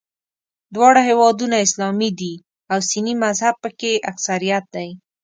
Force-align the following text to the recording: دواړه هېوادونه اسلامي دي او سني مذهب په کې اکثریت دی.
دواړه 0.73 1.01
هېوادونه 1.09 1.55
اسلامي 1.65 2.09
دي 2.19 2.33
او 2.71 2.79
سني 2.89 3.13
مذهب 3.23 3.55
په 3.63 3.69
کې 3.79 3.91
اکثریت 4.11 4.65
دی. 4.75 4.89